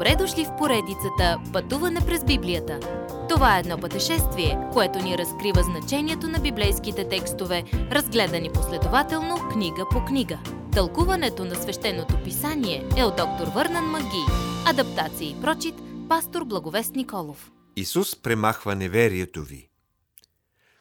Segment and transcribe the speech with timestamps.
[0.00, 2.80] Добре дошли в поредицата Пътуване през Библията.
[3.28, 10.04] Това е едно пътешествие, което ни разкрива значението на библейските текстове, разгледани последователно книга по
[10.04, 10.38] книга.
[10.72, 14.24] Тълкуването на свещеното писание е от доктор Върнан Маги.
[14.66, 15.74] Адаптация и прочит,
[16.08, 17.50] пастор Благовест Николов.
[17.76, 19.68] Исус премахва неверието ви.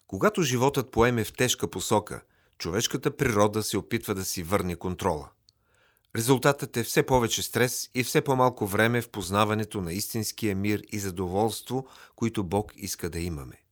[0.07, 2.21] Когато животът поеме в тежка посока,
[2.57, 5.29] човешката природа се опитва да си върне контрола.
[6.15, 10.99] Резултатът е все повече стрес и все по-малко време в познаването на истинския мир и
[10.99, 13.63] задоволство, които Бог иска да имаме.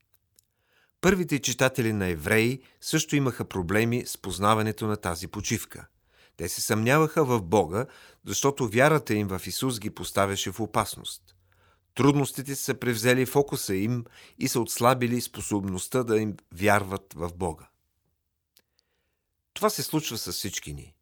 [1.02, 5.88] Първите читатели на евреи също имаха проблеми с познаването на тази почивка.
[6.38, 7.86] Те се съмняваха в Бога,
[8.26, 11.36] защото вярата им в Исус ги поставяше в опасност.
[11.95, 14.06] Трудностите са превзели фокуса им
[14.40, 17.70] и са отслабили способността да им вярват в Бога.
[19.54, 20.97] Това се случва с всички ни.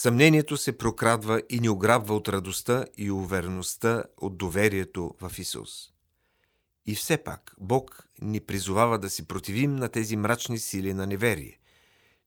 [0.00, 5.70] Съмнението се прокрадва и ни ограбва от радостта и увереността от доверието в Исус.
[6.86, 11.58] И все пак Бог ни призовава да си противим на тези мрачни сили на неверие.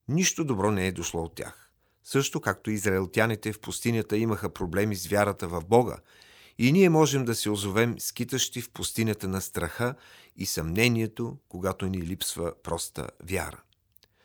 [0.08, 1.72] Нищо добро не е дошло от тях.
[2.04, 5.98] Също както израелтяните в пустинята имаха проблеми с вярата в Бога,
[6.58, 9.96] и ние можем да се озовем скитащи в пустинята на страха
[10.36, 13.64] и съмнението, когато ни липсва проста вяра.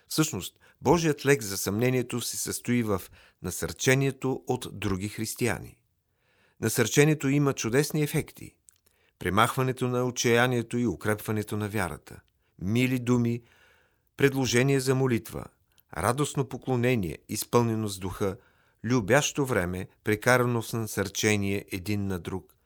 [0.09, 3.03] Всъщност, Божият лек за съмнението се състои в
[3.43, 5.79] насърчението от други християни.
[6.61, 8.55] Насърчението има чудесни ефекти.
[9.19, 12.21] Премахването на отчаянието и укрепването на вярата.
[12.59, 13.43] Мили думи,
[14.17, 15.45] предложение за молитва,
[15.97, 18.37] радостно поклонение, изпълнено с духа,
[18.85, 22.57] любящо време, прекарано в насърчение един на друг,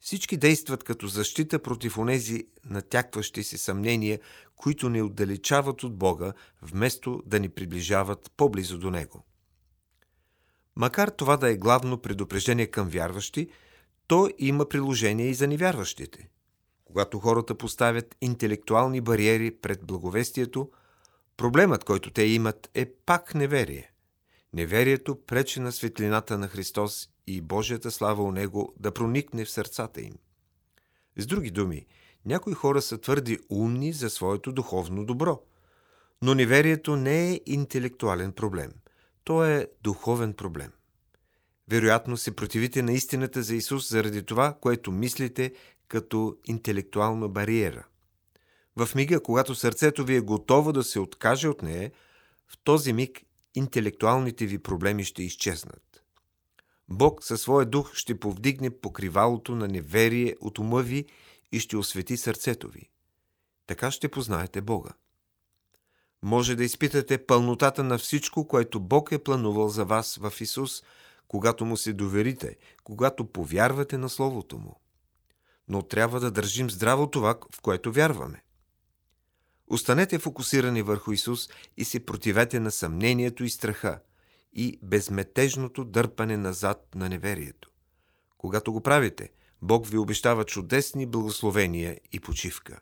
[0.00, 4.20] всички действат като защита против онези натякващи се съмнения,
[4.56, 9.24] които ни отдалечават от Бога, вместо да ни приближават по-близо до Него.
[10.80, 13.50] Макар това да е главно предупреждение към вярващи,
[14.06, 16.28] то има приложение и за невярващите.
[16.84, 20.70] Когато хората поставят интелектуални бариери пред благовестието,
[21.36, 23.92] проблемът, който те имат, е пак неверие.
[24.52, 30.00] Неверието пречи на светлината на Христос и Божията слава у Него да проникне в сърцата
[30.00, 30.14] им.
[31.16, 31.86] С други думи,
[32.26, 35.42] някои хора са твърди умни за своето духовно добро.
[36.22, 38.72] Но неверието не е интелектуален проблем.
[39.24, 40.72] То е духовен проблем.
[41.70, 45.52] Вероятно се противите на истината за Исус заради това, което мислите
[45.88, 47.86] като интелектуална бариера.
[48.76, 51.90] В мига, когато сърцето ви е готово да се откаже от нея,
[52.48, 53.22] в този миг
[53.54, 56.02] интелектуалните ви проблеми ще изчезнат.
[56.88, 61.04] Бог със своя дух ще повдигне покривалото на неверие от ума ви
[61.52, 62.90] и ще освети сърцето ви.
[63.66, 64.90] Така ще познаете Бога.
[66.22, 70.82] Може да изпитате пълнотата на всичко, което Бог е планувал за вас в Исус,
[71.30, 74.80] когато му се доверите, когато повярвате на Словото му.
[75.68, 78.42] Но трябва да държим здраво това, в което вярваме.
[79.66, 84.00] Останете фокусирани върху Исус и се противете на съмнението и страха
[84.52, 87.70] и безметежното дърпане назад на неверието.
[88.38, 89.30] Когато го правите,
[89.62, 92.80] Бог ви обещава чудесни благословения и почивка.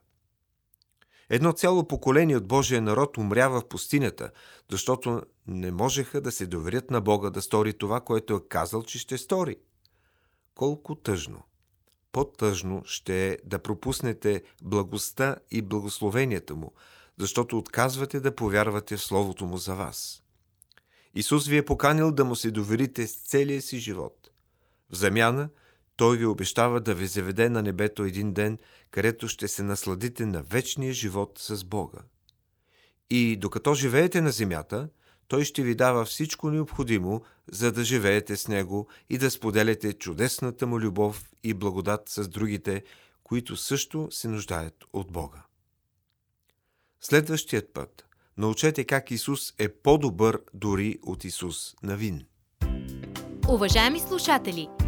[1.31, 4.31] Едно цяло поколение от Божия народ умрява в пустинята,
[4.71, 8.99] защото не можеха да се доверят на Бога да стори това, което е казал, че
[8.99, 9.57] ще стори.
[10.55, 11.43] Колко тъжно!
[12.13, 16.73] По-тъжно ще е да пропуснете благостта и благословенията му,
[17.19, 20.23] защото отказвате да повярвате в Словото му за вас.
[21.15, 24.31] Исус ви е поканил да му се доверите с целия си живот.
[24.91, 25.49] В замяна–
[25.99, 28.59] той ви обещава да ви заведе на небето един ден,
[28.91, 31.99] където ще се насладите на вечния живот с Бога.
[33.11, 34.89] И докато живеете на земята,
[35.29, 37.23] Той ще ви дава всичко необходимо,
[37.53, 42.83] за да живеете с Него и да споделяте чудесната му любов и благодат с другите,
[43.25, 45.43] които също се нуждаят от Бога.
[47.01, 48.05] Следващият път
[48.37, 52.27] научете как Исус е по-добър дори от Исус Навин.
[53.49, 54.88] Уважаеми слушатели!